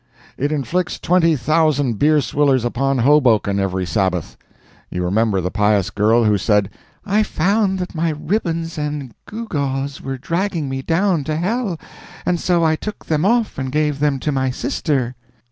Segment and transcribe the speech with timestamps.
[0.35, 4.35] It inflicts twenty thousand beer swillers upon Hoboken every Sabbath.
[4.89, 6.71] You remember the pious girl who said,
[7.05, 11.79] "I found that my ribbons and gew gaws were dragging me down to hell,
[12.25, 15.13] and so I took them off and gave them to my sister."